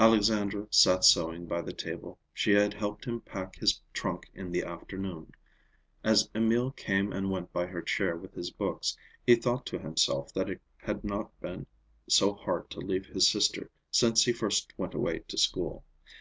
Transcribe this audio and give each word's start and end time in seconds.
Alexandra 0.00 0.66
sat 0.68 1.04
sewing 1.04 1.46
by 1.46 1.62
the 1.62 1.72
table. 1.72 2.18
She 2.32 2.50
had 2.54 2.74
helped 2.74 3.04
him 3.04 3.20
pack 3.20 3.54
his 3.54 3.80
trunk 3.92 4.28
in 4.34 4.50
the 4.50 4.64
afternoon. 4.64 5.30
As 6.02 6.28
Emil 6.34 6.72
came 6.72 7.12
and 7.12 7.30
went 7.30 7.52
by 7.52 7.66
her 7.66 7.80
chair 7.80 8.16
with 8.16 8.34
his 8.34 8.50
books, 8.50 8.96
he 9.24 9.36
thought 9.36 9.64
to 9.66 9.78
himself 9.78 10.32
that 10.34 10.50
it 10.50 10.60
had 10.76 11.04
not 11.04 11.40
been 11.40 11.68
so 12.08 12.32
hard 12.32 12.68
to 12.70 12.80
leave 12.80 13.06
his 13.06 13.28
sister 13.28 13.70
since 13.92 14.24
he 14.24 14.32
first 14.32 14.72
went 14.76 14.94
away 14.94 15.20
to 15.28 15.38
school. 15.38 15.84